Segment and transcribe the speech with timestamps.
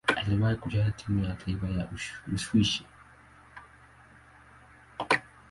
[0.17, 1.89] Aliwahi kucheza timu ya taifa ya
[2.35, 2.85] Uswisi.